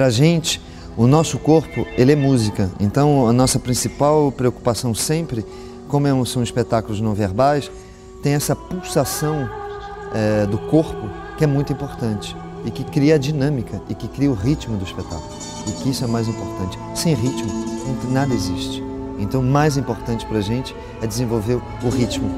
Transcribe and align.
Para 0.00 0.06
a 0.06 0.10
gente, 0.10 0.58
o 0.96 1.06
nosso 1.06 1.38
corpo 1.38 1.86
ele 1.94 2.12
é 2.12 2.16
música. 2.16 2.70
Então, 2.80 3.28
a 3.28 3.34
nossa 3.34 3.58
principal 3.58 4.32
preocupação 4.32 4.94
sempre, 4.94 5.44
como 5.88 6.06
é 6.06 6.24
são 6.24 6.42
espetáculos 6.42 7.02
não 7.02 7.12
verbais, 7.12 7.70
tem 8.22 8.32
essa 8.32 8.56
pulsação 8.56 9.46
é, 10.14 10.46
do 10.46 10.56
corpo 10.56 11.06
que 11.36 11.44
é 11.44 11.46
muito 11.46 11.70
importante 11.74 12.34
e 12.64 12.70
que 12.70 12.82
cria 12.82 13.16
a 13.16 13.18
dinâmica 13.18 13.78
e 13.90 13.94
que 13.94 14.08
cria 14.08 14.30
o 14.30 14.34
ritmo 14.34 14.78
do 14.78 14.86
espetáculo. 14.86 15.28
E 15.68 15.72
que 15.72 15.90
isso 15.90 16.02
é 16.02 16.06
mais 16.06 16.26
importante. 16.26 16.78
Sem 16.94 17.12
ritmo, 17.14 17.50
nada 18.10 18.32
existe. 18.32 18.82
Então, 19.18 19.42
o 19.42 19.44
mais 19.44 19.76
importante 19.76 20.24
para 20.24 20.38
a 20.38 20.40
gente 20.40 20.74
é 21.02 21.06
desenvolver 21.06 21.60
o 21.82 21.88
ritmo 21.90 22.30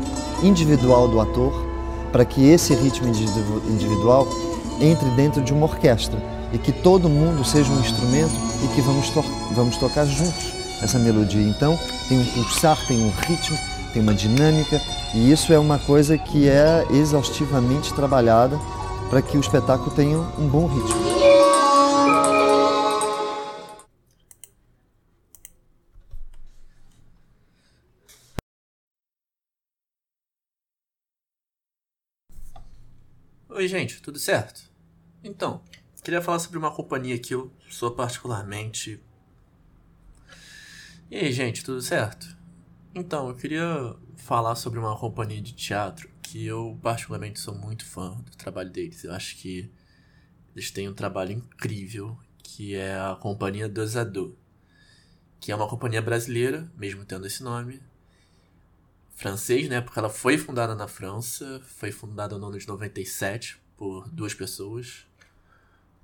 individual 0.43 1.07
do 1.07 1.21
ator, 1.21 1.53
para 2.11 2.25
que 2.25 2.45
esse 2.45 2.75
ritmo 2.75 3.07
individual 3.07 4.27
entre 4.81 5.09
dentro 5.11 5.41
de 5.41 5.53
uma 5.53 5.67
orquestra 5.67 6.42
e 6.53 6.59
que 6.59 6.73
todo 6.73 7.09
mundo 7.09 7.45
seja 7.45 7.71
um 7.73 7.81
instrumento 7.81 8.35
e 8.65 8.75
que 8.75 8.81
vamos, 8.81 9.11
to 9.11 9.23
vamos 9.55 9.77
tocar 9.77 10.05
juntos 10.07 10.53
essa 10.83 10.99
melodia. 10.99 11.43
Então, 11.43 11.79
tem 12.09 12.19
um 12.19 12.25
pulsar, 12.33 12.79
tem 12.87 13.03
um 13.03 13.11
ritmo, 13.11 13.59
tem 13.93 14.03
uma 14.03 14.15
dinâmica 14.15 14.81
e 15.15 15.31
isso 15.31 15.53
é 15.53 15.59
uma 15.59 15.79
coisa 15.79 16.19
que 16.19 16.49
é 16.49 16.87
exaustivamente 16.91 17.93
trabalhada 17.95 18.59
para 19.09 19.23
que 19.23 19.37
o 19.37 19.41
espetáculo 19.41 19.91
tenha 19.91 20.19
um 20.19 20.49
bom 20.49 20.67
ritmo. 20.67 21.13
Oi, 33.51 33.69
gente, 33.69 34.01
tudo 34.01 34.19
certo? 34.19 34.63
Então, 35.23 35.61
queria 36.03 36.21
falar 36.21 36.41
sobre 36.41 36.59
uma 36.59 36.71
companhia 36.71 37.19
que 37.19 37.35
eu 37.35 37.53
sou 37.69 37.93
particularmente. 37.93 39.01
E 41.11 41.17
aí, 41.17 41.33
gente, 41.33 41.63
tudo 41.63 41.81
certo? 41.81 42.37
Então, 42.95 43.29
eu 43.29 43.35
queria 43.35 43.95
falar 44.17 44.55
sobre 44.57 44.79
uma 44.79 44.99
companhia 44.99 45.41
de 45.41 45.53
teatro 45.53 46.11
que 46.23 46.45
eu 46.45 46.79
particularmente 46.83 47.39
sou 47.39 47.55
muito 47.55 47.85
fã 47.85 48.17
do 48.17 48.37
trabalho 48.37 48.71
deles. 48.71 49.05
Eu 49.05 49.13
acho 49.13 49.37
que 49.37 49.71
eles 50.55 50.71
têm 50.71 50.89
um 50.89 50.95
trabalho 50.95 51.33
incrível, 51.33 52.19
que 52.43 52.75
é 52.75 52.95
a 52.95 53.17
Companhia 53.19 53.69
Dosador, 53.69 54.35
que 55.39 55.53
é 55.53 55.55
uma 55.55 55.69
companhia 55.69 56.03
brasileira, 56.03 56.71
mesmo 56.77 57.05
tendo 57.05 57.27
esse 57.27 57.43
nome, 57.43 57.81
francês, 59.15 59.69
né? 59.69 59.81
Porque 59.81 59.99
ela 59.99 60.11
foi 60.11 60.37
fundada 60.37 60.75
na 60.75 60.89
França, 60.89 61.61
foi 61.65 61.93
fundada 61.93 62.37
no 62.39 62.47
ano 62.47 62.59
de 62.59 62.67
97 62.67 63.59
por 63.77 64.09
duas 64.11 64.35
pessoas, 64.35 65.07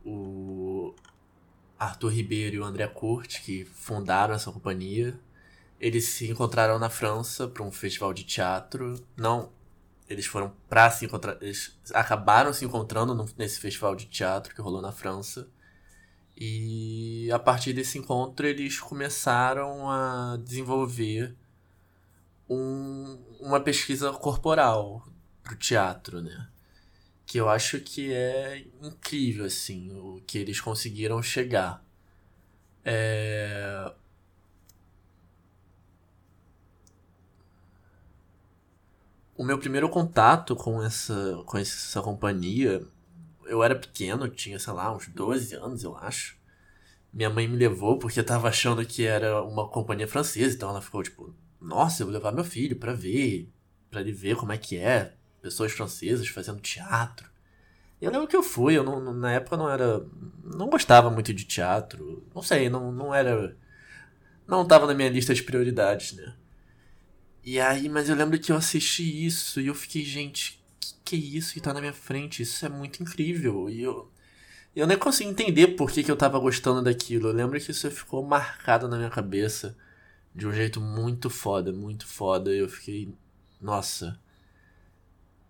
o 0.08 0.94
Arthur 1.78 2.08
Ribeiro 2.08 2.56
e 2.56 2.60
o 2.60 2.64
André 2.64 2.86
Curti, 2.88 3.42
que 3.42 3.64
fundaram 3.64 4.34
essa 4.34 4.50
companhia. 4.50 5.18
Eles 5.80 6.06
se 6.06 6.30
encontraram 6.30 6.78
na 6.78 6.90
França 6.90 7.46
para 7.46 7.62
um 7.62 7.70
festival 7.70 8.12
de 8.12 8.24
teatro. 8.24 8.94
Não, 9.16 9.52
eles 10.08 10.26
foram 10.26 10.52
para 10.68 10.90
se 10.90 11.04
encontrar, 11.04 11.36
eles 11.40 11.78
acabaram 11.94 12.52
se 12.52 12.64
encontrando 12.64 13.14
nesse 13.36 13.60
festival 13.60 13.94
de 13.94 14.06
teatro 14.06 14.54
que 14.54 14.60
rolou 14.60 14.82
na 14.82 14.92
França. 14.92 15.48
E 16.36 17.30
a 17.32 17.38
partir 17.38 17.72
desse 17.72 17.98
encontro 17.98 18.46
eles 18.46 18.78
começaram 18.80 19.90
a 19.90 20.38
desenvolver 20.42 21.36
um, 22.48 23.18
uma 23.40 23.60
pesquisa 23.60 24.12
corporal 24.12 25.06
pro 25.42 25.56
teatro, 25.56 26.22
né? 26.22 26.48
Que 27.28 27.38
eu 27.38 27.46
acho 27.50 27.78
que 27.80 28.10
é 28.10 28.64
incrível, 28.82 29.44
assim, 29.44 29.92
o 29.92 30.22
que 30.26 30.38
eles 30.38 30.62
conseguiram 30.62 31.22
chegar. 31.22 31.84
É... 32.82 33.92
O 39.36 39.44
meu 39.44 39.58
primeiro 39.58 39.90
contato 39.90 40.56
com 40.56 40.82
essa, 40.82 41.42
com 41.44 41.58
essa 41.58 42.00
companhia, 42.00 42.82
eu 43.44 43.62
era 43.62 43.76
pequeno, 43.76 44.26
tinha, 44.30 44.58
sei 44.58 44.72
lá, 44.72 44.90
uns 44.96 45.06
12 45.08 45.54
anos, 45.54 45.84
eu 45.84 45.94
acho. 45.98 46.38
Minha 47.12 47.28
mãe 47.28 47.46
me 47.46 47.58
levou 47.58 47.98
porque 47.98 48.22
tava 48.22 48.48
achando 48.48 48.86
que 48.86 49.04
era 49.04 49.42
uma 49.42 49.68
companhia 49.68 50.08
francesa, 50.08 50.56
então 50.56 50.70
ela 50.70 50.80
ficou 50.80 51.02
tipo, 51.02 51.34
nossa, 51.60 52.02
eu 52.02 52.06
vou 52.06 52.14
levar 52.14 52.32
meu 52.32 52.44
filho 52.44 52.76
para 52.76 52.94
ver, 52.94 53.52
para 53.90 54.00
ele 54.00 54.12
ver 54.12 54.34
como 54.36 54.52
é 54.52 54.56
que 54.58 54.78
é, 54.78 55.14
pessoas 55.48 55.72
francesas 55.72 56.28
fazendo 56.28 56.60
teatro. 56.60 57.28
E 58.00 58.04
eu 58.04 58.12
lembro 58.12 58.28
que 58.28 58.36
eu 58.36 58.42
fui, 58.42 58.76
eu 58.76 58.84
não, 58.84 59.12
na 59.12 59.32
época 59.32 59.56
não 59.56 59.68
era, 59.68 60.06
não 60.44 60.68
gostava 60.68 61.10
muito 61.10 61.34
de 61.34 61.44
teatro, 61.44 62.24
não 62.34 62.42
sei, 62.42 62.68
não, 62.68 62.92
não 62.92 63.14
era, 63.14 63.56
não 64.46 64.66
tava 64.66 64.86
na 64.86 64.94
minha 64.94 65.08
lista 65.08 65.34
de 65.34 65.42
prioridades, 65.42 66.12
né? 66.12 66.34
E 67.44 67.58
aí, 67.58 67.88
mas 67.88 68.08
eu 68.08 68.16
lembro 68.16 68.38
que 68.38 68.52
eu 68.52 68.56
assisti 68.56 69.26
isso 69.26 69.60
e 69.60 69.68
eu 69.68 69.74
fiquei, 69.74 70.04
gente, 70.04 70.62
que 70.78 70.94
que 71.04 71.16
é 71.16 71.18
isso 71.18 71.54
que 71.54 71.60
tá 71.60 71.72
na 71.72 71.80
minha 71.80 71.92
frente? 71.92 72.42
Isso 72.42 72.64
é 72.66 72.68
muito 72.68 73.02
incrível. 73.02 73.70
E 73.70 73.82
eu, 73.82 74.10
eu 74.76 74.86
nem 74.86 74.98
consigo 74.98 75.30
entender 75.30 75.68
por 75.68 75.90
que, 75.90 76.04
que 76.04 76.10
eu 76.10 76.16
tava 76.16 76.38
gostando 76.38 76.82
daquilo. 76.82 77.28
Eu 77.28 77.32
lembro 77.34 77.58
que 77.58 77.70
isso 77.70 77.90
ficou 77.90 78.22
marcado 78.24 78.88
na 78.88 78.98
minha 78.98 79.10
cabeça 79.10 79.76
de 80.34 80.46
um 80.46 80.52
jeito 80.52 80.80
muito 80.80 81.30
foda, 81.30 81.72
muito 81.72 82.06
foda. 82.06 82.50
Eu 82.52 82.68
fiquei, 82.68 83.14
nossa, 83.60 84.20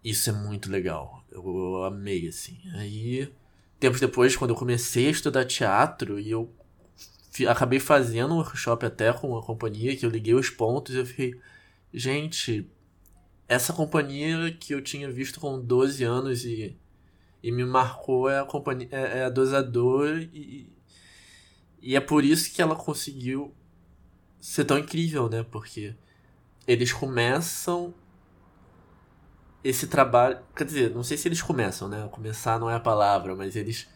isso 0.04 0.30
é 0.30 0.32
muito 0.32 0.70
legal. 0.70 1.24
Eu, 1.30 1.44
eu 1.44 1.84
amei, 1.84 2.28
assim. 2.28 2.58
Aí, 2.74 3.32
tempos 3.78 4.00
depois, 4.00 4.36
quando 4.36 4.50
eu 4.50 4.56
comecei 4.56 5.08
a 5.08 5.10
estudar 5.10 5.44
teatro, 5.44 6.18
e 6.18 6.30
eu 6.30 6.52
acabei 7.48 7.78
fazendo 7.78 8.34
um 8.34 8.38
workshop 8.38 8.84
até 8.86 9.12
com 9.12 9.30
uma 9.30 9.42
companhia, 9.42 9.96
que 9.96 10.04
eu 10.04 10.10
liguei 10.10 10.34
os 10.34 10.50
pontos 10.50 10.94
e 10.94 10.98
eu 10.98 11.06
fiquei, 11.06 11.38
gente, 11.92 12.68
essa 13.46 13.72
companhia 13.72 14.52
que 14.52 14.74
eu 14.74 14.82
tinha 14.82 15.10
visto 15.10 15.40
com 15.40 15.60
12 15.60 16.02
anos 16.04 16.44
e, 16.44 16.76
e 17.42 17.52
me 17.52 17.64
marcou 17.64 18.28
é 18.28 18.40
a 18.40 18.44
companhia 18.44 18.88
é, 18.90 19.18
é 19.20 19.24
a 19.24 19.30
dosador 19.30 20.18
e, 20.32 20.72
e 21.80 21.96
é 21.96 22.00
por 22.00 22.24
isso 22.24 22.52
que 22.52 22.60
ela 22.60 22.74
conseguiu 22.74 23.54
ser 24.40 24.64
tão 24.64 24.78
incrível, 24.78 25.28
né? 25.28 25.44
Porque 25.44 25.94
eles 26.66 26.92
começam 26.92 27.94
esse 29.62 29.86
trabalho. 29.86 30.38
Quer 30.54 30.64
dizer, 30.64 30.90
não 30.94 31.02
sei 31.02 31.16
se 31.16 31.28
eles 31.28 31.42
começam, 31.42 31.88
né? 31.88 32.08
Começar 32.10 32.58
não 32.58 32.70
é 32.70 32.74
a 32.74 32.80
palavra, 32.80 33.34
mas 33.34 33.56
eles. 33.56 33.88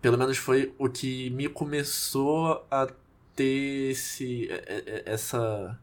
Pelo 0.00 0.16
menos 0.18 0.38
foi 0.38 0.74
o 0.78 0.88
que 0.88 1.30
me 1.30 1.48
começou 1.48 2.66
a 2.70 2.86
ter 3.34 3.90
esse, 3.90 4.48
essa. 5.04 5.78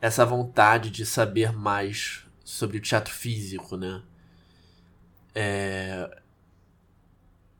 Essa 0.00 0.26
vontade 0.26 0.90
de 0.90 1.06
saber 1.06 1.52
mais 1.52 2.26
sobre 2.44 2.76
o 2.76 2.80
teatro 2.80 3.12
físico, 3.12 3.76
né? 3.76 4.02
É, 5.34 6.20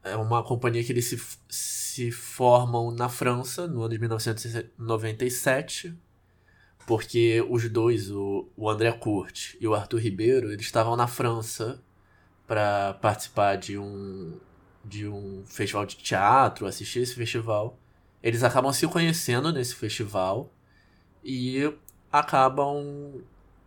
é 0.04 0.16
uma 0.16 0.44
companhia 0.44 0.84
que 0.84 0.92
eles 0.92 1.06
se, 1.06 1.18
se 1.48 2.10
formam 2.12 2.90
na 2.90 3.08
França 3.08 3.66
no 3.66 3.80
ano 3.82 3.94
de 3.94 3.98
1997, 3.98 5.96
porque 6.86 7.44
os 7.48 7.68
dois, 7.68 8.10
o, 8.10 8.48
o 8.56 8.68
André 8.68 8.92
Curti 8.92 9.56
e 9.60 9.66
o 9.66 9.74
Arthur 9.74 9.98
Ribeiro, 9.98 10.52
eles 10.52 10.66
estavam 10.66 10.96
na 10.96 11.06
França 11.06 11.82
para 12.46 12.94
participar 12.94 13.56
de 13.56 13.78
um 13.78 14.38
de 14.84 15.08
um 15.08 15.42
festival 15.46 15.86
de 15.86 15.96
teatro, 15.96 16.66
assistir 16.66 17.00
esse 17.00 17.14
festival. 17.14 17.78
Eles 18.22 18.42
acabam 18.42 18.70
se 18.70 18.86
conhecendo 18.86 19.50
nesse 19.50 19.74
festival 19.74 20.52
e 21.24 21.72
acabam 22.12 23.22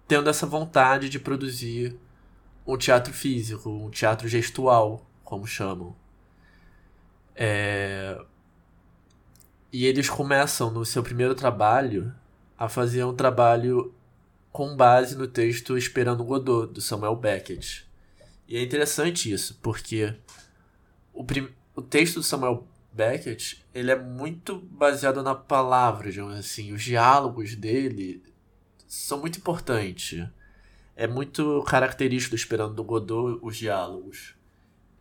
tendo 0.07 0.29
essa 0.29 0.45
vontade 0.45 1.09
de 1.09 1.19
produzir 1.19 1.97
um 2.67 2.77
teatro 2.77 3.11
físico, 3.13 3.67
um 3.67 3.89
teatro 3.89 4.27
gestual, 4.27 5.05
como 5.23 5.47
chamam. 5.47 5.95
É... 7.35 8.19
E 9.73 9.85
eles 9.85 10.07
começam 10.07 10.71
no 10.71 10.85
seu 10.85 11.01
primeiro 11.01 11.33
trabalho 11.33 12.13
a 12.57 12.67
fazer 12.67 13.03
um 13.03 13.15
trabalho 13.15 13.93
com 14.51 14.75
base 14.75 15.15
no 15.15 15.27
texto 15.27 15.77
Esperando 15.77 16.23
Godot, 16.23 16.73
do 16.73 16.81
Samuel 16.81 17.15
Beckett. 17.15 17.87
E 18.47 18.57
é 18.57 18.63
interessante 18.63 19.31
isso, 19.31 19.59
porque 19.61 20.15
o, 21.13 21.23
prim... 21.23 21.49
o 21.75 21.81
texto 21.81 22.15
do 22.15 22.23
Samuel 22.23 22.67
Beckett 22.91 23.63
ele 23.73 23.91
é 23.91 23.95
muito 23.95 24.57
baseado 24.57 25.21
na 25.21 25.35
palavra, 25.35 26.09
assim. 26.37 26.73
Os 26.73 26.81
diálogos 26.81 27.55
dele 27.55 28.23
são 28.87 29.19
muito 29.19 29.37
importantes. 29.37 30.27
É 30.95 31.05
muito 31.05 31.63
característico 31.67 32.35
do 32.35 32.39
Esperando 32.39 32.83
Godot 32.83 33.39
os 33.43 33.55
diálogos. 33.57 34.33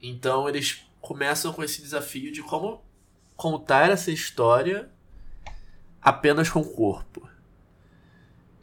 Então 0.02 0.46
eles 0.46 0.86
começam 1.00 1.52
com 1.52 1.64
esse 1.64 1.80
desafio 1.80 2.30
de 2.30 2.42
como 2.42 2.84
contar 3.34 3.90
essa 3.90 4.10
história 4.10 4.90
apenas 6.02 6.50
com 6.50 6.60
o 6.60 6.70
corpo. 6.74 7.26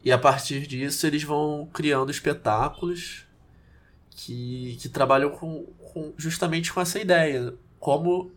E 0.03 0.11
a 0.11 0.17
partir 0.17 0.67
disso 0.67 1.07
eles 1.07 1.23
vão 1.23 1.69
criando 1.71 2.11
espetáculos 2.11 3.25
que, 4.09 4.77
que 4.81 4.89
trabalham 4.89 5.29
com, 5.31 5.65
com, 5.93 6.13
justamente 6.17 6.73
com 6.73 6.81
essa 6.81 6.99
ideia. 6.99 7.53
Como 7.79 8.31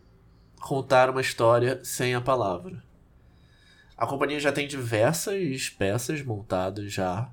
contar 0.61 1.11
uma 1.11 1.21
história 1.21 1.81
sem 1.85 2.15
a 2.15 2.21
palavra. 2.21 2.83
A 3.97 4.07
companhia 4.07 4.39
já 4.39 4.53
tem 4.53 4.69
diversas 4.69 5.71
peças 5.71 6.23
montadas 6.23 6.93
já 6.93 7.31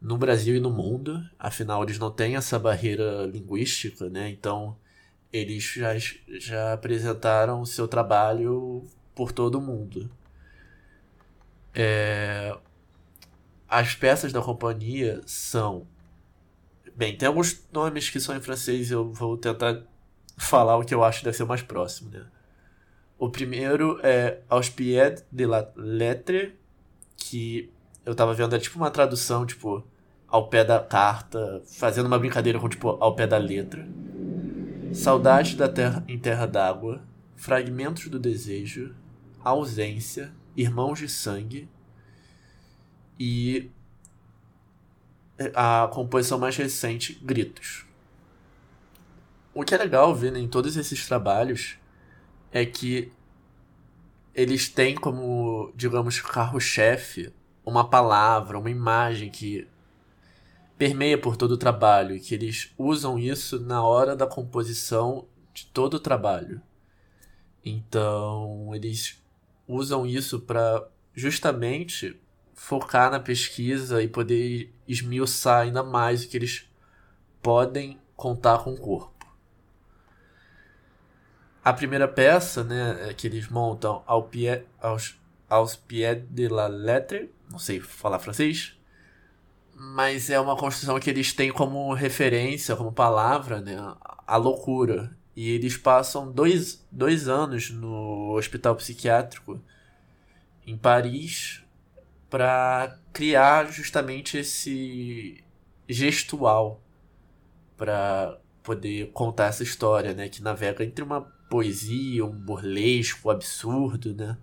no 0.00 0.18
Brasil 0.18 0.56
e 0.56 0.60
no 0.60 0.70
mundo, 0.70 1.24
afinal 1.38 1.82
eles 1.84 1.96
não 1.96 2.10
têm 2.10 2.34
essa 2.34 2.58
barreira 2.58 3.24
linguística, 3.26 4.10
né? 4.10 4.28
Então 4.28 4.76
eles 5.32 5.62
já, 5.62 5.92
já 6.40 6.72
apresentaram 6.72 7.64
seu 7.64 7.86
trabalho 7.86 8.84
por 9.14 9.30
todo 9.30 9.58
o 9.58 9.60
mundo. 9.60 10.10
É... 11.72 12.56
As 13.72 13.94
peças 13.94 14.34
da 14.34 14.42
companhia 14.42 15.22
são. 15.24 15.86
Bem, 16.94 17.16
tem 17.16 17.26
alguns 17.26 17.66
nomes 17.72 18.10
que 18.10 18.20
são 18.20 18.36
em 18.36 18.40
francês, 18.40 18.90
eu 18.90 19.10
vou 19.10 19.34
tentar 19.38 19.82
falar 20.36 20.76
o 20.76 20.84
que 20.84 20.94
eu 20.94 21.02
acho 21.02 21.20
que 21.20 21.24
deve 21.24 21.38
ser 21.38 21.46
mais 21.46 21.62
próximo, 21.62 22.10
né? 22.10 22.26
O 23.18 23.30
primeiro 23.30 23.98
é 24.02 24.42
Aos 24.46 24.68
pieds 24.68 25.24
de 25.32 25.46
la 25.46 25.72
lettre, 25.74 26.54
que 27.16 27.72
eu 28.04 28.14
tava 28.14 28.34
vendo, 28.34 28.54
é 28.54 28.58
tipo 28.58 28.76
uma 28.76 28.90
tradução, 28.90 29.46
tipo, 29.46 29.82
ao 30.28 30.48
pé 30.50 30.62
da 30.62 30.78
carta, 30.78 31.62
fazendo 31.64 32.08
uma 32.08 32.18
brincadeira 32.18 32.58
com, 32.58 32.68
tipo, 32.68 32.90
ao 33.00 33.16
pé 33.16 33.26
da 33.26 33.38
letra. 33.38 33.88
Saudade 34.92 35.56
da 35.56 35.66
terra 35.66 36.04
em 36.06 36.18
terra 36.18 36.44
d'água, 36.44 37.02
fragmentos 37.36 38.06
do 38.08 38.18
desejo, 38.18 38.94
ausência, 39.42 40.30
irmãos 40.54 40.98
de 40.98 41.08
sangue 41.08 41.70
e 43.24 43.70
a 45.54 45.88
composição 45.92 46.40
mais 46.40 46.56
recente, 46.56 47.20
Gritos. 47.22 47.86
O 49.54 49.62
que 49.62 49.76
é 49.76 49.78
legal 49.78 50.12
ver 50.12 50.32
né, 50.32 50.40
em 50.40 50.48
todos 50.48 50.76
esses 50.76 51.06
trabalhos 51.06 51.76
é 52.50 52.66
que 52.66 53.12
eles 54.34 54.68
têm 54.68 54.96
como, 54.96 55.72
digamos, 55.76 56.20
carro-chefe 56.20 57.32
uma 57.64 57.88
palavra, 57.88 58.58
uma 58.58 58.70
imagem 58.70 59.30
que 59.30 59.68
permeia 60.76 61.16
por 61.16 61.36
todo 61.36 61.52
o 61.52 61.56
trabalho, 61.56 62.16
e 62.16 62.20
que 62.20 62.34
eles 62.34 62.72
usam 62.76 63.20
isso 63.20 63.60
na 63.60 63.84
hora 63.84 64.16
da 64.16 64.26
composição 64.26 65.28
de 65.54 65.66
todo 65.66 65.94
o 65.94 66.00
trabalho. 66.00 66.60
Então, 67.64 68.74
eles 68.74 69.22
usam 69.68 70.04
isso 70.04 70.40
para 70.40 70.88
justamente 71.14 72.20
focar 72.62 73.10
na 73.10 73.18
pesquisa 73.18 74.00
e 74.00 74.06
poder 74.06 74.72
esmiuçar 74.86 75.62
ainda 75.62 75.82
mais 75.82 76.22
o 76.22 76.28
que 76.28 76.36
eles 76.36 76.70
podem 77.42 77.98
contar 78.14 78.58
com 78.58 78.72
o 78.72 78.78
corpo. 78.78 79.26
A 81.64 81.72
primeira 81.72 82.06
peça, 82.06 82.62
né, 82.62 83.08
é 83.08 83.14
que 83.14 83.26
eles 83.26 83.48
montam 83.48 84.04
ao 84.06 84.22
pie, 84.22 84.62
aos, 84.80 85.18
aos 85.50 85.74
pieds 85.74 86.24
de 86.30 86.46
la 86.46 86.68
lettre, 86.68 87.32
não 87.50 87.58
sei 87.58 87.80
falar 87.80 88.20
francês, 88.20 88.78
mas 89.74 90.30
é 90.30 90.38
uma 90.38 90.56
construção 90.56 91.00
que 91.00 91.10
eles 91.10 91.32
têm 91.32 91.50
como 91.50 91.92
referência, 91.92 92.76
como 92.76 92.92
palavra, 92.92 93.60
né, 93.60 93.76
a 94.24 94.36
loucura. 94.36 95.10
E 95.34 95.50
eles 95.50 95.76
passam 95.76 96.30
dois, 96.30 96.86
dois 96.92 97.26
anos 97.26 97.70
no 97.70 98.36
hospital 98.36 98.76
psiquiátrico 98.76 99.60
em 100.64 100.78
Paris 100.78 101.61
para 102.32 102.98
criar 103.12 103.70
justamente 103.70 104.38
esse 104.38 105.44
gestual 105.86 106.82
para 107.76 108.38
poder 108.62 109.10
contar 109.12 109.48
essa 109.48 109.62
história, 109.62 110.14
né, 110.14 110.30
que 110.30 110.42
navega 110.42 110.82
entre 110.82 111.04
uma 111.04 111.20
poesia, 111.50 112.24
um 112.24 112.32
burlesco, 112.32 113.28
absurdo, 113.28 114.14
né? 114.14 114.38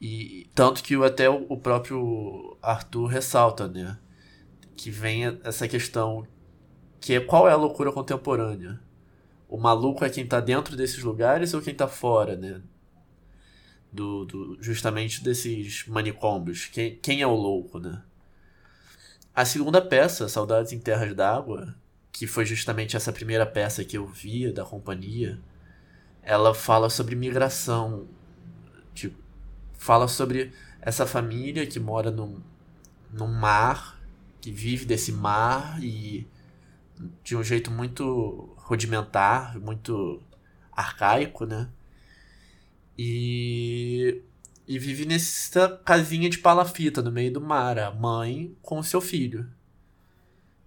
E 0.00 0.48
tanto 0.54 0.84
que 0.84 0.94
até 1.02 1.28
o 1.28 1.56
próprio 1.56 2.56
Arthur 2.62 3.06
ressalta, 3.06 3.66
né? 3.66 3.98
Que 4.76 4.88
vem 4.88 5.40
essa 5.42 5.66
questão 5.66 6.28
que 7.00 7.14
é 7.14 7.20
qual 7.20 7.48
é 7.48 7.52
a 7.52 7.56
loucura 7.56 7.90
contemporânea? 7.90 8.78
O 9.48 9.58
maluco 9.58 10.04
é 10.04 10.10
quem 10.10 10.22
está 10.22 10.38
dentro 10.38 10.76
desses 10.76 11.02
lugares 11.02 11.54
ou 11.54 11.60
quem 11.60 11.72
está 11.72 11.88
fora, 11.88 12.36
né? 12.36 12.62
Do, 13.92 14.24
do, 14.26 14.58
justamente 14.60 15.24
desses 15.24 15.86
manicômios. 15.86 16.66
Quem, 16.66 16.96
quem 16.96 17.22
é 17.22 17.26
o 17.26 17.34
louco, 17.34 17.78
né? 17.78 18.02
A 19.34 19.44
segunda 19.44 19.80
peça, 19.80 20.28
Saudades 20.28 20.72
em 20.72 20.78
Terras 20.78 21.14
d'Água, 21.14 21.74
que 22.10 22.26
foi 22.26 22.46
justamente 22.46 22.96
essa 22.96 23.12
primeira 23.12 23.44
peça 23.44 23.84
que 23.84 23.98
eu 23.98 24.06
via 24.06 24.52
da 24.52 24.64
companhia, 24.64 25.38
ela 26.22 26.54
fala 26.54 26.88
sobre 26.88 27.14
migração. 27.14 28.08
Tipo, 28.94 29.22
fala 29.74 30.08
sobre 30.08 30.52
essa 30.80 31.04
família 31.04 31.66
que 31.66 31.78
mora 31.78 32.10
num, 32.10 32.40
num 33.12 33.28
mar, 33.28 34.00
que 34.40 34.50
vive 34.50 34.86
desse 34.86 35.12
mar 35.12 35.82
e 35.82 36.26
de 37.22 37.36
um 37.36 37.42
jeito 37.42 37.70
muito 37.70 38.54
rudimentar, 38.56 39.58
muito 39.58 40.22
arcaico, 40.72 41.44
né? 41.44 41.68
E, 42.98 44.22
e 44.66 44.78
vive 44.78 45.04
nessa 45.04 45.80
casinha 45.84 46.30
de 46.30 46.38
palafita 46.38 47.02
no 47.02 47.12
meio 47.12 47.32
do 47.32 47.40
mar, 47.40 47.78
a 47.78 47.90
mãe 47.90 48.56
com 48.62 48.82
seu 48.82 49.00
filho. 49.00 49.46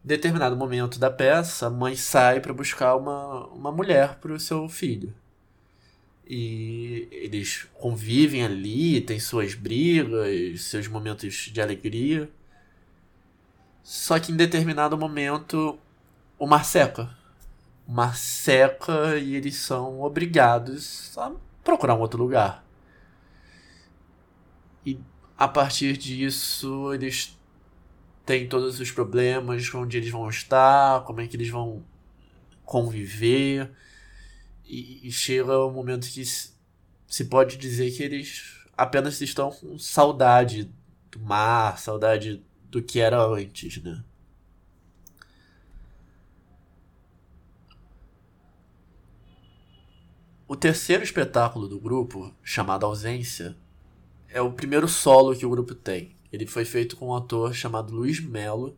Em 0.04 0.08
determinado 0.08 0.56
momento 0.56 1.00
da 1.00 1.10
peça, 1.10 1.68
a 1.68 1.70
mãe 1.70 1.96
sai 1.96 2.40
para 2.40 2.54
buscar 2.54 2.96
uma, 2.96 3.48
uma 3.48 3.72
mulher 3.72 4.16
para 4.16 4.34
o 4.34 4.40
seu 4.40 4.70
filho. 4.70 5.14
E 6.26 7.08
eles 7.12 7.68
convivem 7.74 8.46
ali, 8.46 9.02
têm 9.02 9.20
suas 9.20 9.56
brigas, 9.56 10.62
seus 10.62 10.88
momentos 10.88 11.50
de 11.52 11.60
alegria. 11.60 12.30
Só 13.84 14.20
que 14.20 14.32
em 14.32 14.36
determinado 14.38 14.96
momento 14.96 15.80
o 16.38 16.46
mar 16.46 16.64
seca. 16.64 17.10
O 17.88 17.92
mar 17.92 18.16
seca 18.16 19.18
e 19.18 19.36
eles 19.36 19.56
são 19.56 20.02
obrigados 20.02 21.18
a 21.18 21.32
procurar 21.64 21.96
um 21.96 22.00
outro 22.00 22.22
lugar. 22.22 22.66
E 24.86 25.00
a 25.38 25.48
partir 25.48 25.98
disso 25.98 26.94
eles 26.94 27.38
têm 28.26 28.48
todos 28.48 28.80
os 28.80 28.92
problemas, 28.92 29.74
onde 29.74 29.98
eles 29.98 30.12
vão 30.12 30.30
estar, 30.30 31.04
como 31.04 31.22
é 31.22 31.28
que 31.28 31.36
eles 31.36 31.50
vão 31.50 31.84
conviver 32.64 33.72
e, 34.64 35.08
e 35.08 35.12
chega 35.12 35.66
um 35.66 35.72
momento 35.72 36.08
que 36.08 36.24
se 36.24 37.26
pode 37.26 37.58
dizer 37.58 37.92
que 37.92 38.04
eles 38.04 38.60
apenas 38.78 39.20
estão 39.20 39.52
com 39.52 39.80
saudade 39.80 40.72
do 41.12 41.20
mar, 41.20 41.80
saudade 41.80 42.44
do 42.66 42.82
que 42.82 43.00
era 43.00 43.20
antes, 43.22 43.82
né? 43.82 44.04
O 50.50 50.56
terceiro 50.56 51.04
espetáculo 51.04 51.68
do 51.68 51.80
grupo, 51.80 52.34
chamado 52.42 52.84
Ausência, 52.84 53.56
é 54.28 54.42
o 54.42 54.52
primeiro 54.52 54.88
solo 54.88 55.38
que 55.38 55.46
o 55.46 55.50
grupo 55.52 55.76
tem. 55.76 56.16
Ele 56.34 56.48
foi 56.48 56.66
feito 56.66 56.98
com 56.98 57.10
um 57.10 57.16
ator 57.16 57.54
chamado 57.54 57.94
Luiz 57.94 58.20
Melo 58.20 58.76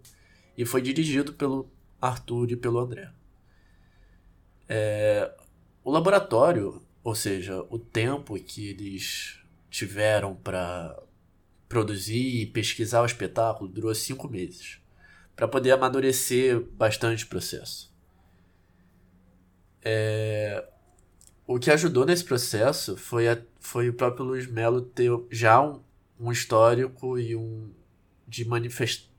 e 0.57 0.65
foi 0.65 0.81
dirigido 0.81 1.31
pelo 1.31 1.71
Arthur 2.01 2.51
e 2.51 2.57
pelo 2.57 2.77
André. 2.77 3.09
É, 4.67 5.33
o 5.81 5.89
laboratório, 5.89 6.85
ou 7.01 7.15
seja, 7.15 7.65
o 7.69 7.79
tempo 7.79 8.35
que 8.35 8.67
eles 8.67 9.39
tiveram 9.69 10.35
para 10.35 11.01
produzir 11.69 12.41
e 12.41 12.47
pesquisar 12.47 13.01
o 13.01 13.05
espetáculo 13.05 13.69
durou 13.71 13.95
cinco 13.95 14.27
meses 14.27 14.81
para 15.37 15.47
poder 15.47 15.71
amadurecer 15.71 16.59
bastante 16.73 17.23
o 17.23 17.29
processo. 17.29 17.95
É... 19.81 20.67
O 21.53 21.59
que 21.59 21.69
ajudou 21.69 22.05
nesse 22.05 22.23
processo 22.23 22.95
foi, 22.95 23.27
a... 23.27 23.37
foi 23.59 23.89
o 23.89 23.93
próprio 23.93 24.23
Luiz 24.23 24.47
Melo 24.47 24.81
ter 24.81 25.11
já 25.29 25.61
um, 25.61 25.81
um 26.17 26.31
histórico 26.31 27.19
e 27.19 27.35
um 27.35 27.69
de 28.25 28.45
manifest... 28.45 29.11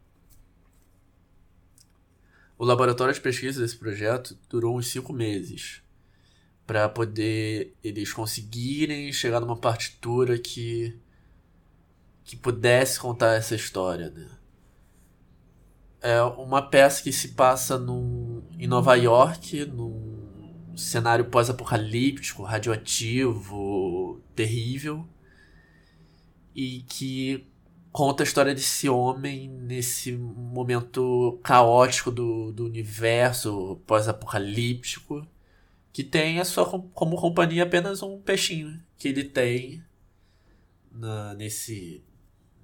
O 2.57 2.65
laboratório 2.65 3.13
de 3.13 3.21
pesquisa 3.21 3.61
desse 3.61 3.77
projeto 3.77 4.35
durou 4.49 4.79
uns 4.79 4.87
cinco 4.87 5.13
meses 5.13 5.83
para 6.67 6.89
poder 6.89 7.77
eles 7.85 8.15
conseguirem 8.15 9.13
chegar 9.13 9.39
numa 9.39 9.57
partitura 9.57 10.39
que 10.39 10.99
que 12.25 12.37
pudesse 12.37 12.99
contar 12.99 13.35
essa 13.35 13.55
história, 13.55 14.09
né? 14.09 14.31
É 16.01 16.23
uma 16.23 16.63
peça 16.63 17.03
que 17.03 17.13
se 17.13 17.29
passa 17.29 17.79
num, 17.79 18.43
em 18.59 18.67
Nova 18.67 18.95
York, 18.95 19.67
num 19.67 20.12
cenário 20.77 21.27
pós-apocalíptico, 21.27 22.43
radioativo, 22.43 24.21
terrível, 24.35 25.07
e 26.55 26.83
que 26.89 27.47
conta 27.91 28.23
a 28.23 28.25
história 28.25 28.55
desse 28.55 28.89
homem 28.89 29.49
nesse 29.49 30.13
momento 30.13 31.39
caótico 31.43 32.11
do, 32.11 32.51
do 32.53 32.65
universo 32.65 33.81
pós-apocalíptico 33.87 35.27
que 35.93 36.03
tem 36.03 36.41
a 36.41 36.45
sua 36.45 36.65
como 36.95 37.17
companhia 37.17 37.65
apenas 37.65 38.03
um 38.03 38.19
peixinho 38.19 38.83
que 38.97 39.09
ele 39.09 39.25
tem 39.25 39.85
na, 40.91 41.35
nesse 41.35 42.03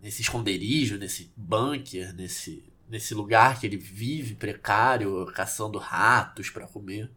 nesse 0.00 0.22
esconderijo, 0.22 0.96
nesse 0.96 1.30
bunker, 1.36 2.14
nesse 2.14 2.64
nesse 2.88 3.12
lugar 3.12 3.60
que 3.60 3.66
ele 3.66 3.76
vive 3.76 4.34
precário, 4.34 5.26
caçando 5.34 5.78
ratos 5.78 6.48
para 6.48 6.66
comer. 6.66 7.10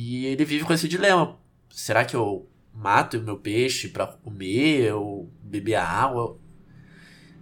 E 0.00 0.26
ele 0.26 0.44
vive 0.44 0.64
com 0.64 0.72
esse 0.72 0.86
dilema: 0.86 1.36
será 1.68 2.04
que 2.04 2.14
eu 2.14 2.48
mato 2.72 3.18
o 3.18 3.20
meu 3.20 3.36
peixe 3.36 3.88
para 3.88 4.06
comer 4.06 4.94
ou 4.94 5.28
beber 5.42 5.74
água? 5.74 6.38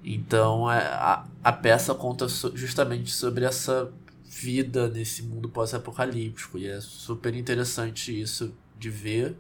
Então 0.03 0.71
é, 0.73 0.79
a, 0.79 1.27
a 1.45 1.53
peça 1.53 1.95
conta 1.95 2.27
justamente 2.55 3.13
sobre 3.13 3.45
essa 3.45 3.93
vida 4.25 4.89
nesse 4.89 5.23
mundo 5.23 5.51
pós-apocalíptico 5.51 6.57
e 6.57 6.67
é 6.67 6.81
super 6.81 7.35
interessante 7.35 8.19
isso 8.19 8.55
de 8.79 8.89
ver, 8.89 9.37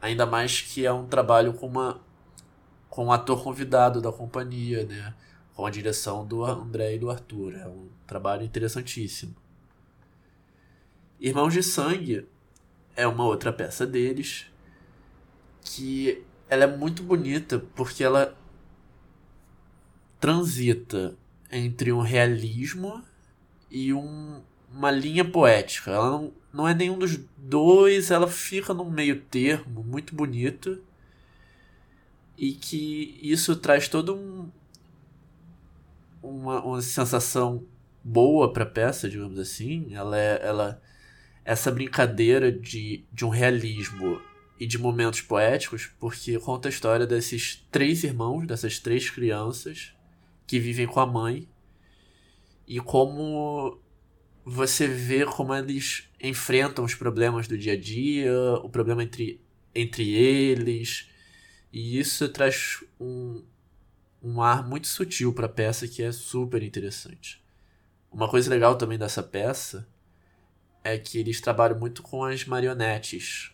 ainda 0.00 0.24
mais 0.24 0.60
que 0.60 0.86
é 0.86 0.92
um 0.92 1.06
trabalho 1.06 1.52
com 1.54 1.66
uma 1.66 2.00
com 2.88 3.06
um 3.06 3.12
ator 3.12 3.42
convidado 3.42 4.00
da 4.00 4.12
companhia, 4.12 4.84
né? 4.84 5.14
Com 5.54 5.66
a 5.66 5.70
direção 5.70 6.24
do 6.24 6.44
André 6.44 6.94
e 6.94 6.98
do 6.98 7.10
Arthur. 7.10 7.56
É 7.56 7.66
um 7.66 7.88
trabalho 8.06 8.44
interessantíssimo. 8.44 9.34
Irmãos 11.20 11.52
de 11.52 11.62
Sangue 11.62 12.26
é 12.96 13.06
uma 13.06 13.24
outra 13.24 13.52
peça 13.52 13.86
deles 13.86 14.46
que 15.60 16.24
ela 16.48 16.64
é 16.64 16.66
muito 16.66 17.02
bonita 17.02 17.58
porque 17.74 18.02
ela 18.02 18.34
transita 20.18 21.14
entre 21.52 21.92
um 21.92 22.00
realismo 22.00 23.04
e 23.70 23.92
um, 23.92 24.40
uma 24.72 24.90
linha 24.90 25.22
poética. 25.22 25.90
Ela 25.90 26.10
não, 26.10 26.32
não 26.54 26.66
é 26.66 26.74
nenhum 26.74 26.98
dos 26.98 27.18
dois, 27.36 28.10
ela 28.10 28.26
fica 28.26 28.72
num 28.72 28.90
meio 28.90 29.20
termo 29.20 29.84
muito 29.84 30.14
bonito 30.14 30.82
e 32.36 32.52
que 32.52 33.18
isso 33.22 33.56
traz 33.56 33.88
todo 33.88 34.14
um 34.16 34.50
uma, 36.22 36.62
uma 36.62 36.80
sensação 36.80 37.62
boa 38.02 38.50
para 38.52 38.64
a 38.64 38.66
peça, 38.66 39.08
digamos 39.08 39.38
assim. 39.38 39.94
Ela 39.94 40.18
é 40.18 40.40
ela 40.42 40.82
essa 41.50 41.68
brincadeira 41.68 42.52
de, 42.52 43.04
de 43.12 43.24
um 43.24 43.28
realismo 43.28 44.22
e 44.60 44.68
de 44.68 44.78
momentos 44.78 45.20
poéticos, 45.20 45.90
porque 45.98 46.38
conta 46.38 46.68
a 46.68 46.70
história 46.70 47.04
desses 47.04 47.66
três 47.72 48.04
irmãos, 48.04 48.46
dessas 48.46 48.78
três 48.78 49.10
crianças 49.10 49.92
que 50.46 50.60
vivem 50.60 50.86
com 50.86 51.00
a 51.00 51.06
mãe 51.06 51.48
e 52.68 52.78
como 52.78 53.80
você 54.44 54.86
vê 54.86 55.26
como 55.26 55.52
eles 55.52 56.08
enfrentam 56.22 56.84
os 56.84 56.94
problemas 56.94 57.48
do 57.48 57.58
dia 57.58 57.72
a 57.72 57.76
dia, 57.76 58.32
o 58.62 58.70
problema 58.70 59.02
entre, 59.02 59.40
entre 59.74 60.08
eles, 60.08 61.10
e 61.72 61.98
isso 61.98 62.28
traz 62.28 62.84
um, 63.00 63.42
um 64.22 64.40
ar 64.40 64.64
muito 64.68 64.86
sutil 64.86 65.32
para 65.32 65.46
a 65.46 65.48
peça 65.48 65.88
que 65.88 66.00
é 66.00 66.12
super 66.12 66.62
interessante. 66.62 67.44
Uma 68.08 68.28
coisa 68.28 68.48
legal 68.48 68.76
também 68.76 68.96
dessa 68.96 69.20
peça 69.20 69.88
é 70.82 70.98
que 70.98 71.18
eles 71.18 71.40
trabalham 71.40 71.78
muito 71.78 72.02
com 72.02 72.24
as 72.24 72.44
marionetes. 72.44 73.52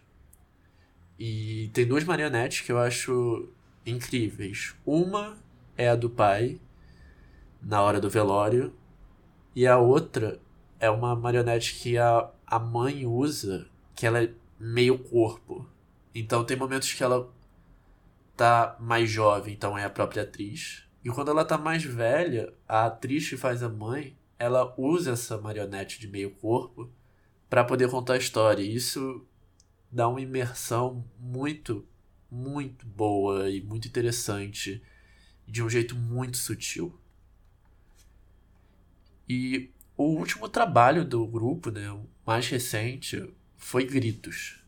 E 1.19 1.71
tem 1.73 1.87
duas 1.87 2.05
marionetes 2.05 2.61
que 2.61 2.73
eu 2.73 2.79
acho 2.79 3.49
incríveis. 3.85 4.75
Uma 4.85 5.37
é 5.77 5.89
a 5.89 5.97
do 5.97 6.11
pai, 6.11 6.61
na 7.63 7.83
hora 7.83 8.01
do 8.01 8.11
velório, 8.11 8.73
e 9.55 9.67
a 9.67 9.79
outra 9.79 10.39
é 10.79 10.91
uma 10.91 11.17
marionete 11.17 11.75
que 11.75 11.97
a, 11.97 12.31
a 12.47 12.59
mãe 12.59 13.07
usa, 13.07 13.67
que 13.95 14.07
ela 14.07 14.23
é 14.23 14.31
meio 14.59 14.99
corpo. 14.99 15.67
Então 16.15 16.45
tem 16.45 16.57
momentos 16.57 16.93
que 16.93 17.03
ela 17.03 17.31
tá 18.37 18.77
mais 18.79 19.11
jovem, 19.11 19.55
então 19.55 19.77
é 19.77 19.85
a 19.85 19.91
própria 19.91 20.23
atriz. 20.23 20.87
E 21.03 21.09
quando 21.09 21.31
ela 21.31 21.45
tá 21.45 21.57
mais 21.57 21.83
velha, 21.83 22.53
a 22.69 22.87
atriz 22.87 23.29
que 23.29 23.37
faz 23.37 23.63
a 23.63 23.69
mãe, 23.69 24.17
ela 24.39 24.75
usa 24.77 25.13
essa 25.13 25.39
marionete 25.39 25.99
de 25.99 26.09
meio 26.09 26.31
corpo 26.31 26.91
para 27.49 27.65
poder 27.65 27.91
contar 27.91 28.15
a 28.15 28.19
história. 28.19 28.63
E 28.63 28.75
isso 28.75 29.27
dá 29.91 30.09
uma 30.09 30.21
imersão 30.21 31.05
muito, 31.19 31.87
muito 32.31 32.87
boa 32.87 33.51
e 33.51 33.61
muito 33.61 33.89
interessante, 33.89 34.83
de 35.47 35.63
um 35.63 35.69
jeito 35.69 35.95
muito 35.95 36.37
sutil. 36.37 36.99
E 39.29 39.71
o 39.97 40.05
último 40.05 40.49
trabalho 40.49 41.05
do 41.05 41.27
grupo, 41.27 41.71
né, 41.71 41.91
o 41.91 42.07
mais 42.25 42.49
recente, 42.49 43.29
foi 43.57 43.85
Gritos, 43.85 44.63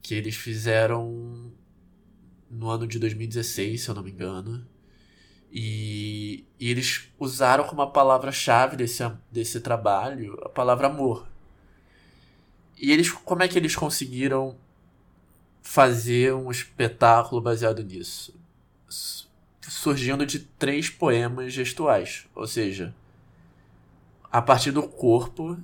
que 0.00 0.14
eles 0.14 0.36
fizeram 0.36 1.52
no 2.50 2.68
ano 2.68 2.86
de 2.86 2.98
2016, 2.98 3.82
se 3.82 3.88
eu 3.88 3.94
não 3.94 4.02
me 4.02 4.10
engano. 4.10 4.66
E, 5.50 6.46
e 6.58 6.70
eles 6.70 7.10
usaram 7.18 7.64
como 7.64 7.82
a 7.82 7.90
palavra-chave 7.90 8.76
desse, 8.76 9.02
desse 9.30 9.60
trabalho 9.60 10.38
a 10.44 10.48
palavra 10.48 10.86
amor. 10.86 11.31
E 12.76 12.90
eles, 12.90 13.10
como 13.10 13.42
é 13.42 13.48
que 13.48 13.58
eles 13.58 13.76
conseguiram 13.76 14.56
fazer 15.62 16.34
um 16.34 16.50
espetáculo 16.50 17.40
baseado 17.40 17.82
nisso? 17.82 18.34
Surgindo 19.60 20.26
de 20.26 20.40
três 20.40 20.90
poemas 20.90 21.52
gestuais, 21.52 22.26
ou 22.34 22.46
seja, 22.46 22.94
a 24.30 24.42
partir 24.42 24.70
do 24.70 24.82
corpo, 24.82 25.58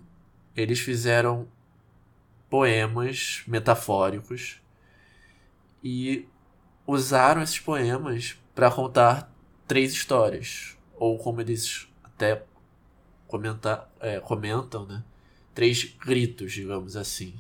eles 0.55 0.79
fizeram 0.79 1.49
poemas 2.49 3.43
metafóricos 3.47 4.61
e 5.83 6.27
usaram 6.87 7.43
esses 7.43 7.59
poemas 7.59 8.37
para 8.55 8.71
contar 8.71 9.33
três 9.67 9.93
histórias, 9.93 10.77
ou 10.97 11.19
como 11.19 11.41
eles 11.41 11.88
até 12.03 12.43
comentar, 13.27 13.91
é, 14.00 14.19
comentam, 14.21 14.87
né? 14.87 15.05
Três 15.59 15.83
gritos, 15.83 16.53
digamos 16.53 16.95
assim. 16.95 17.35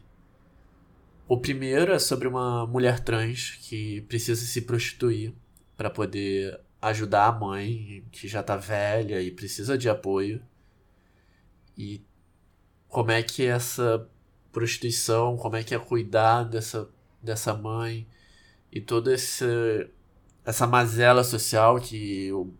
O 1.28 1.38
primeiro 1.38 1.92
é 1.92 2.00
sobre 2.00 2.26
uma 2.26 2.66
mulher 2.66 2.98
trans 2.98 3.52
que 3.62 4.00
precisa 4.08 4.44
se 4.44 4.62
prostituir 4.62 5.32
para 5.76 5.88
poder 5.88 6.60
ajudar 6.82 7.26
a 7.26 7.32
mãe, 7.32 8.04
que 8.10 8.26
já 8.26 8.40
está 8.40 8.56
velha 8.56 9.22
e 9.22 9.30
precisa 9.30 9.78
de 9.78 9.88
apoio. 9.88 10.42
E 11.76 12.04
como 12.88 13.12
é 13.12 13.22
que 13.22 13.46
essa 13.46 14.10
prostituição, 14.50 15.36
como 15.36 15.54
é 15.54 15.62
que 15.62 15.72
é 15.72 15.78
cuidar 15.78 16.42
dessa, 16.42 16.90
dessa 17.22 17.54
mãe 17.54 18.04
e 18.72 18.80
toda 18.80 19.14
esse, 19.14 19.44
essa 20.44 20.66
mazela 20.66 21.22
social 21.22 21.80
que 21.80 22.32
o, 22.32 22.52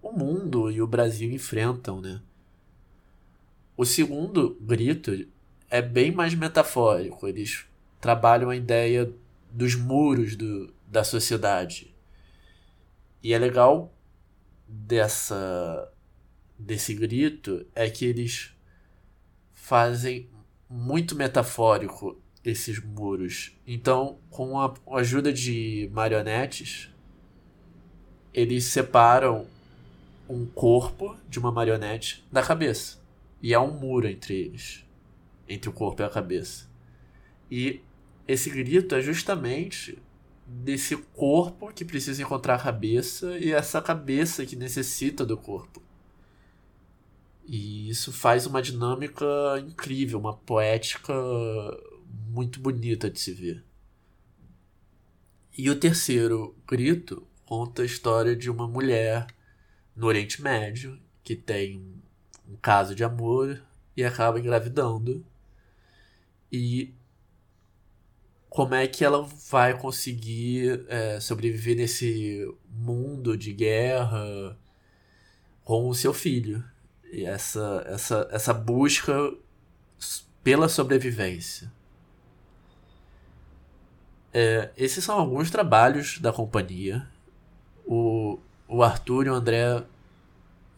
o 0.00 0.12
mundo 0.12 0.70
e 0.70 0.80
o 0.80 0.86
Brasil 0.86 1.30
enfrentam, 1.30 2.00
né? 2.00 2.22
O 3.80 3.86
segundo 3.86 4.58
grito 4.60 5.26
é 5.70 5.80
bem 5.80 6.12
mais 6.12 6.34
metafórico. 6.34 7.26
Eles 7.26 7.64
trabalham 7.98 8.50
a 8.50 8.54
ideia 8.54 9.10
dos 9.50 9.74
muros 9.74 10.36
do, 10.36 10.70
da 10.86 11.02
sociedade. 11.02 11.96
E 13.22 13.32
é 13.32 13.38
legal 13.38 13.90
dessa 14.68 15.90
desse 16.58 16.92
grito 16.92 17.64
é 17.74 17.88
que 17.88 18.04
eles 18.04 18.54
fazem 19.50 20.28
muito 20.68 21.16
metafórico 21.16 22.20
esses 22.44 22.78
muros. 22.84 23.56
Então, 23.66 24.18
com 24.28 24.60
a 24.60 24.74
ajuda 24.98 25.32
de 25.32 25.88
marionetes, 25.90 26.90
eles 28.34 28.64
separam 28.64 29.46
um 30.28 30.44
corpo 30.44 31.16
de 31.30 31.38
uma 31.38 31.50
marionete 31.50 32.22
da 32.30 32.42
cabeça. 32.42 32.99
E 33.42 33.54
há 33.54 33.60
um 33.60 33.72
muro 33.72 34.06
entre 34.06 34.34
eles 34.34 34.84
entre 35.50 35.68
o 35.68 35.72
corpo 35.72 36.00
e 36.00 36.04
a 36.04 36.08
cabeça. 36.08 36.70
E 37.50 37.80
esse 38.26 38.48
grito 38.48 38.94
é 38.94 39.02
justamente 39.02 39.98
desse 40.46 40.96
corpo 40.96 41.72
que 41.72 41.84
precisa 41.84 42.22
encontrar 42.22 42.54
a 42.54 42.62
cabeça 42.62 43.36
e 43.36 43.52
essa 43.52 43.82
cabeça 43.82 44.46
que 44.46 44.54
necessita 44.54 45.26
do 45.26 45.36
corpo. 45.36 45.82
E 47.44 47.90
isso 47.90 48.12
faz 48.12 48.46
uma 48.46 48.62
dinâmica 48.62 49.26
incrível, 49.66 50.20
uma 50.20 50.36
poética 50.36 51.12
muito 52.28 52.60
bonita 52.60 53.10
de 53.10 53.18
se 53.18 53.32
ver. 53.32 53.64
E 55.58 55.68
o 55.68 55.74
terceiro 55.74 56.56
grito 56.66 57.26
conta 57.44 57.82
a 57.82 57.84
história 57.84 58.36
de 58.36 58.48
uma 58.48 58.68
mulher 58.68 59.26
no 59.96 60.06
Oriente 60.06 60.40
Médio 60.40 60.96
que 61.24 61.34
tem 61.34 62.00
um 62.50 62.56
caso 62.56 62.94
de 62.94 63.04
amor 63.04 63.62
e 63.96 64.04
acaba 64.04 64.40
engravidando. 64.40 65.24
E 66.50 66.92
como 68.48 68.74
é 68.74 68.86
que 68.88 69.04
ela 69.04 69.22
vai 69.48 69.78
conseguir 69.78 70.84
é, 70.88 71.20
sobreviver 71.20 71.76
nesse 71.76 72.52
mundo 72.68 73.36
de 73.36 73.52
guerra 73.52 74.58
com 75.62 75.88
o 75.88 75.94
seu 75.94 76.12
filho? 76.12 76.64
E 77.12 77.24
essa, 77.24 77.84
essa, 77.86 78.28
essa 78.32 78.52
busca 78.52 79.14
pela 80.42 80.68
sobrevivência. 80.68 81.70
É, 84.32 84.70
esses 84.76 85.04
são 85.04 85.18
alguns 85.18 85.50
trabalhos 85.50 86.18
da 86.18 86.32
companhia. 86.32 87.06
O, 87.86 88.38
o 88.68 88.82
Arthur 88.82 89.26
e 89.26 89.30
o 89.30 89.34
André 89.34 89.84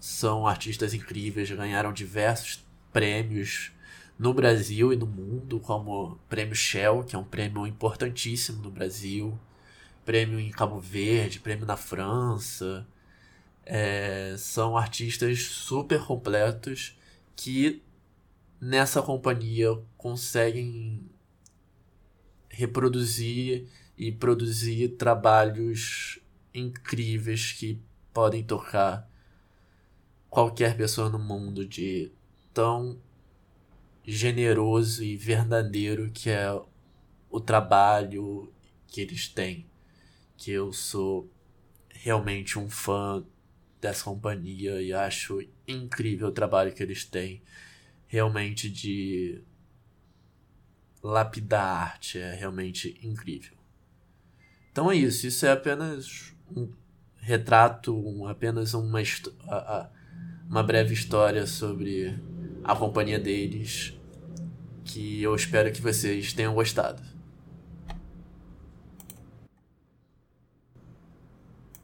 são 0.03 0.49
artistas 0.49 0.95
incríveis, 0.95 1.49
ganharam 1.49 1.93
diversos 1.93 2.67
prêmios 2.93 3.71
no 4.19 4.35
Brasil 4.35 4.93
e 4.93 4.97
no 4.97 5.07
mundo, 5.07 5.61
como 5.61 6.19
Prêmio 6.29 6.57
Shell, 6.57 7.05
que 7.05 7.15
é 7.15 7.19
um 7.19 7.23
prêmio 7.23 7.69
importantíssimo 7.69 8.61
no 8.61 8.69
Brasil, 8.69 9.39
prêmio 10.05 10.41
em 10.41 10.51
Cabo 10.51 10.81
Verde, 10.81 11.39
prêmio 11.39 11.65
na 11.65 11.77
França. 11.77 12.85
É, 13.65 14.35
são 14.39 14.77
artistas 14.77 15.43
super 15.43 16.05
completos 16.05 16.99
que 17.37 17.81
nessa 18.61 19.03
companhia 19.03 19.79
conseguem 19.97 21.09
reproduzir 22.49 23.69
e 23.97 24.11
produzir 24.11 24.97
trabalhos 24.97 26.19
incríveis 26.53 27.53
que 27.53 27.81
podem 28.13 28.43
tocar 28.43 29.12
qualquer 30.33 30.75
pessoa 30.79 31.11
no 31.11 31.19
mundo 31.19 31.63
de 31.63 32.11
tão 32.55 32.99
generoso 34.03 35.05
e 35.05 35.15
verdadeiro 35.15 36.11
que 36.11 36.31
é 36.31 36.51
o 37.31 37.39
trabalho 37.39 38.51
que 38.87 39.03
eles 39.03 39.29
têm. 39.29 39.67
Que 40.39 40.51
eu 40.51 40.73
sou 40.73 41.31
realmente 41.91 42.59
um 42.59 42.71
fã 42.71 43.23
dessa 43.79 44.05
companhia 44.05 44.81
e 44.81 44.91
acho 44.91 45.47
incrível 45.69 46.29
o 46.29 46.33
trabalho 46.33 46.73
que 46.73 46.83
eles 46.83 47.05
têm. 47.05 47.43
Realmente 48.07 48.71
de 48.71 49.43
lapidar 51.03 51.91
arte, 51.91 52.19
é 52.19 52.35
realmente 52.35 52.99
incrível. 53.03 53.59
Então 54.71 54.91
é 54.91 54.97
isso, 54.97 55.27
isso 55.27 55.45
é 55.45 55.53
apenas 55.53 56.33
um 56.57 56.73
retrato, 57.17 57.95
um, 57.95 58.27
apenas 58.27 58.73
uma, 58.73 59.03
uma 60.53 60.63
breve 60.63 60.93
história 60.93 61.47
sobre 61.47 62.15
a 62.63 62.77
companhia 62.77 63.19
deles, 63.19 63.99
que 64.85 65.23
eu 65.23 65.35
espero 65.35 65.73
que 65.73 65.81
vocês 65.81 66.35
tenham 66.35 66.53
gostado. 66.53 67.03